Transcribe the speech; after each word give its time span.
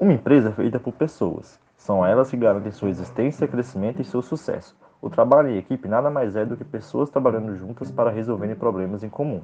Uma 0.00 0.12
empresa 0.12 0.50
é 0.50 0.52
feita 0.52 0.78
por 0.78 0.92
pessoas. 0.92 1.58
São 1.76 2.06
elas 2.06 2.30
que 2.30 2.36
garantem 2.36 2.70
sua 2.70 2.88
existência, 2.88 3.48
crescimento 3.48 4.00
e 4.00 4.04
seu 4.04 4.22
sucesso. 4.22 4.76
O 5.02 5.10
trabalho 5.10 5.48
em 5.48 5.56
equipe 5.56 5.88
nada 5.88 6.08
mais 6.08 6.36
é 6.36 6.46
do 6.46 6.56
que 6.56 6.62
pessoas 6.62 7.10
trabalhando 7.10 7.56
juntas 7.56 7.90
para 7.90 8.08
resolverem 8.08 8.54
problemas 8.54 9.02
em 9.02 9.08
comum. 9.08 9.42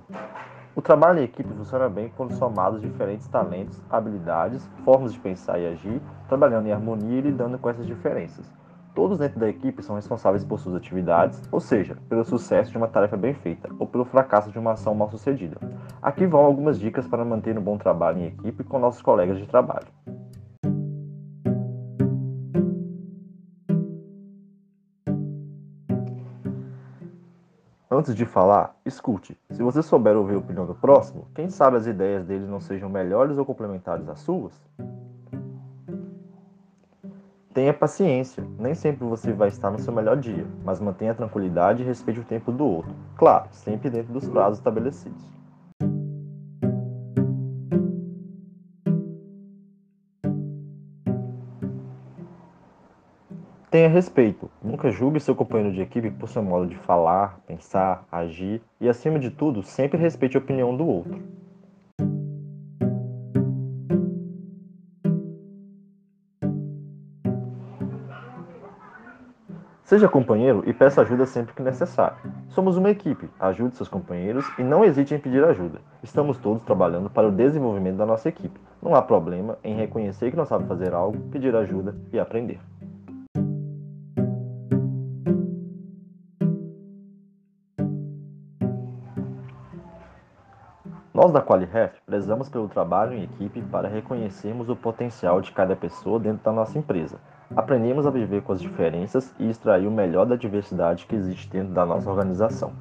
O 0.77 0.81
trabalho 0.81 1.19
em 1.19 1.25
equipe 1.25 1.53
funciona 1.53 1.89
bem 1.89 2.13
quando 2.17 2.35
somados 2.35 2.81
diferentes 2.81 3.27
talentos, 3.27 3.83
habilidades, 3.91 4.71
formas 4.85 5.13
de 5.13 5.19
pensar 5.19 5.59
e 5.59 5.67
agir, 5.67 6.01
trabalhando 6.29 6.69
em 6.69 6.73
harmonia 6.73 7.19
e 7.19 7.23
lidando 7.23 7.59
com 7.59 7.69
essas 7.69 7.85
diferenças. 7.85 8.49
Todos 8.95 9.19
dentro 9.19 9.41
da 9.41 9.49
equipe 9.49 9.83
são 9.83 9.97
responsáveis 9.97 10.45
por 10.45 10.61
suas 10.61 10.77
atividades, 10.77 11.43
ou 11.51 11.59
seja, 11.59 11.97
pelo 12.09 12.25
sucesso 12.25 12.71
de 12.71 12.79
uma 12.79 12.87
tarefa 12.87 13.17
bem 13.17 13.35
feita 13.35 13.69
ou 13.77 13.89
pelo 13.89 14.05
fracasso 14.05 14.53
de 14.53 14.59
uma 14.61 14.75
ação 14.75 14.95
mal 14.95 15.11
sucedida. 15.11 15.57
Aqui 16.01 16.29
vão 16.29 16.45
algumas 16.45 16.79
dicas 16.79 17.09
para 17.09 17.25
manter 17.25 17.59
um 17.59 17.63
bom 17.63 17.77
trabalho 17.77 18.21
em 18.21 18.27
equipe 18.27 18.63
com 18.63 18.79
nossos 18.79 19.03
colegas 19.03 19.37
de 19.37 19.49
trabalho. 19.49 19.89
Antes 27.97 28.13
de 28.17 28.27
falar, 28.27 28.75
escute. 28.85 29.39
Se 29.53 29.63
você 29.63 29.81
souber 29.81 30.17
ouvir 30.17 30.35
a 30.35 30.39
opinião 30.39 30.67
do 30.67 30.75
próximo, 30.75 31.29
quem 31.33 31.49
sabe 31.49 31.77
as 31.77 31.87
ideias 31.87 32.25
dele 32.25 32.45
não 32.45 32.59
sejam 32.59 32.89
melhores 32.89 33.39
ou 33.39 33.45
complementares 33.45 34.09
às 34.09 34.19
suas? 34.19 34.53
Tenha 37.55 37.73
paciência, 37.73 38.45
nem 38.59 38.75
sempre 38.75 39.07
você 39.07 39.33
vai 39.33 39.47
estar 39.47 39.71
no 39.71 39.79
seu 39.79 39.93
melhor 39.93 40.17
dia, 40.17 40.45
mas 40.65 40.81
mantenha 40.81 41.15
tranquilidade 41.15 41.85
e 41.85 41.87
respeite 41.87 42.19
o 42.19 42.25
tempo 42.25 42.51
do 42.51 42.67
outro. 42.67 42.93
Claro, 43.15 43.47
sempre 43.53 43.89
dentro 43.89 44.13
dos 44.13 44.29
prazos 44.29 44.59
estabelecidos. 44.59 45.31
Tenha 53.75 53.89
respeito. 53.89 54.49
Nunca 54.63 54.89
julgue 54.89 55.19
seu 55.19 55.35
companheiro 55.35 55.75
de 55.75 55.83
equipe 55.83 56.09
por 56.09 56.29
seu 56.29 56.45
modo 56.45 56.65
de 56.65 56.77
falar, 56.77 57.41
pensar, 57.45 58.07
agir 58.09 58.63
e, 58.81 58.89
acima 58.89 59.19
de 59.19 59.33
tudo, 59.33 59.65
sempre 59.65 59.99
respeite 59.99 60.37
a 60.37 60.41
opinião 60.41 60.77
do 60.77 60.87
outro. 60.87 61.21
Seja 69.83 70.09
companheiro 70.09 70.63
e 70.67 70.73
peça 70.73 71.03
ajuda 71.03 71.27
sempre 71.27 71.53
que 71.53 71.61
necessário. 71.61 72.17
Somos 72.51 72.77
uma 72.77 72.91
equipe, 72.91 73.29
ajude 73.41 73.75
seus 73.75 73.89
companheiros 73.89 74.47
e 74.57 74.63
não 74.63 74.85
hesite 74.85 75.17
em 75.17 75.19
pedir 75.19 75.43
ajuda. 75.43 75.81
Estamos 76.01 76.39
todos 76.39 76.63
trabalhando 76.63 77.11
para 77.11 77.27
o 77.27 77.33
desenvolvimento 77.33 77.97
da 77.97 78.07
nossa 78.07 78.29
equipe. 78.29 78.61
Não 78.81 78.95
há 78.95 79.03
problema 79.03 79.59
em 79.65 79.75
reconhecer 79.75 80.31
que 80.31 80.37
não 80.37 80.47
sabe 80.47 80.65
fazer 80.69 80.95
algo, 80.95 81.19
pedir 81.31 81.57
ajuda 81.57 81.97
e 82.13 82.21
aprender. 82.21 82.61
Nós 91.15 91.31
da 91.31 91.41
QualiRef 91.41 91.95
prezamos 92.05 92.49
pelo 92.49 92.69
trabalho 92.69 93.15
em 93.15 93.23
equipe 93.23 93.63
para 93.63 93.87
reconhecermos 93.87 94.69
o 94.69 94.75
potencial 94.75 95.41
de 95.41 95.53
cada 95.53 95.77
pessoa 95.77 96.19
dentro 96.19 96.43
da 96.43 96.51
nossa 96.51 96.77
empresa. 96.77 97.21
Aprendemos 97.55 98.05
a 98.05 98.11
viver 98.11 98.43
com 98.43 98.53
as 98.53 98.61
diferenças 98.61 99.33
e 99.39 99.49
extrair 99.49 99.87
o 99.87 99.93
melhor 99.93 100.27
da 100.27 100.35
diversidade 100.35 101.07
que 101.07 101.15
existe 101.15 101.49
dentro 101.49 101.73
da 101.73 101.87
nossa 101.87 102.11
organização. 102.11 102.73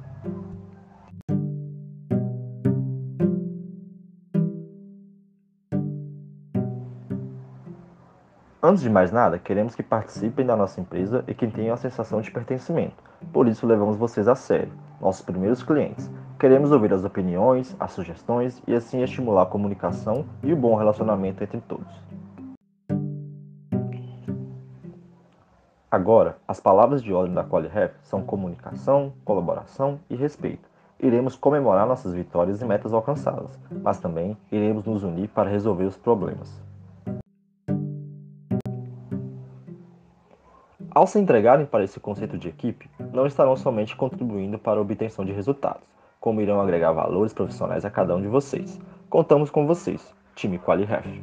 Antes 8.60 8.82
de 8.82 8.90
mais 8.90 9.12
nada, 9.12 9.38
queremos 9.38 9.76
que 9.76 9.82
participem 9.84 10.44
da 10.44 10.56
nossa 10.56 10.80
empresa 10.80 11.22
e 11.28 11.34
que 11.34 11.46
tenham 11.46 11.74
a 11.74 11.76
sensação 11.76 12.20
de 12.20 12.32
pertencimento. 12.32 12.96
Por 13.32 13.46
isso, 13.46 13.64
levamos 13.64 13.96
vocês 13.96 14.26
a 14.26 14.34
sério, 14.34 14.72
nossos 15.00 15.22
primeiros 15.22 15.62
clientes. 15.62 16.10
Queremos 16.44 16.70
ouvir 16.70 16.92
as 16.92 17.02
opiniões, 17.02 17.74
as 17.80 17.92
sugestões 17.92 18.62
e 18.68 18.74
assim 18.74 19.02
estimular 19.02 19.44
a 19.44 19.46
comunicação 19.46 20.26
e 20.42 20.52
o 20.52 20.56
bom 20.56 20.76
relacionamento 20.76 21.42
entre 21.42 21.58
todos. 21.62 21.90
Agora, 25.90 26.36
as 26.46 26.60
palavras 26.60 27.02
de 27.02 27.14
ordem 27.14 27.34
da 27.34 27.42
QualiRef 27.42 27.94
são 28.02 28.22
comunicação, 28.22 29.14
colaboração 29.24 29.98
e 30.10 30.14
respeito. 30.14 30.68
Iremos 31.00 31.34
comemorar 31.34 31.86
nossas 31.86 32.12
vitórias 32.12 32.60
e 32.60 32.64
metas 32.66 32.92
alcançadas, 32.92 33.58
mas 33.82 33.98
também 33.98 34.36
iremos 34.52 34.84
nos 34.84 35.02
unir 35.02 35.30
para 35.30 35.48
resolver 35.48 35.84
os 35.84 35.96
problemas. 35.96 36.62
Ao 40.90 41.06
se 41.06 41.18
entregarem 41.18 41.64
para 41.64 41.84
esse 41.84 41.98
conceito 41.98 42.36
de 42.36 42.48
equipe, 42.50 42.90
não 43.14 43.26
estarão 43.26 43.56
somente 43.56 43.96
contribuindo 43.96 44.58
para 44.58 44.78
a 44.78 44.82
obtenção 44.82 45.24
de 45.24 45.32
resultados, 45.32 45.94
como 46.24 46.40
irão 46.40 46.58
agregar 46.58 46.90
valores 46.90 47.34
profissionais 47.34 47.84
a 47.84 47.90
cada 47.90 48.16
um 48.16 48.22
de 48.22 48.28
vocês. 48.28 48.80
Contamos 49.10 49.50
com 49.50 49.66
vocês, 49.66 50.10
time 50.34 50.58
QualiRef. 50.58 51.22